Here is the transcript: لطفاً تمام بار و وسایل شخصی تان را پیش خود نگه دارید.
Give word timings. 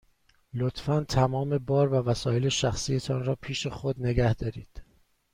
لطفاً 0.53 1.03
تمام 1.03 1.57
بار 1.57 1.89
و 1.93 1.95
وسایل 1.95 2.49
شخصی 2.49 2.99
تان 2.99 3.25
را 3.25 3.35
پیش 3.35 3.67
خود 3.67 3.99
نگه 4.05 4.33
دارید. 4.33 4.83